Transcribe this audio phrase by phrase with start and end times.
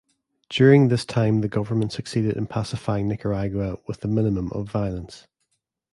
[0.49, 5.27] During this time the government succeeded in pacifying Nicaragua, with a minimum of violence.